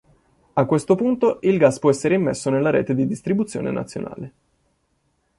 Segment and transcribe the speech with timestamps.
[0.53, 4.33] A questo punto il gas può essere immesso nella rete di distribuzione nazionale.